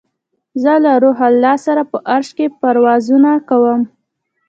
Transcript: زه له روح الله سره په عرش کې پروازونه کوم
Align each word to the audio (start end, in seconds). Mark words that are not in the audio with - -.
زه 0.63 0.73
له 0.83 0.91
روح 1.03 1.17
الله 1.29 1.55
سره 1.65 1.81
په 1.91 1.97
عرش 2.13 2.29
کې 2.37 2.45
پروازونه 2.61 3.31
کوم 3.49 3.81